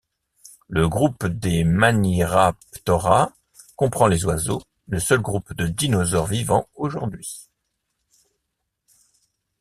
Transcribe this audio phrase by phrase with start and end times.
[0.67, 3.33] Le groupe des Maniraptora
[3.75, 7.47] comprend les oiseaux, le seul groupe de dinosaures vivants aujourd'hui.